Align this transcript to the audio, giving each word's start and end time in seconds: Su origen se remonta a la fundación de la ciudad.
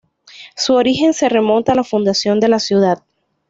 Su 0.57 0.73
origen 0.73 1.13
se 1.13 1.29
remonta 1.29 1.73
a 1.73 1.75
la 1.75 1.83
fundación 1.83 2.39
de 2.39 2.47
la 2.49 2.57
ciudad. 2.57 3.03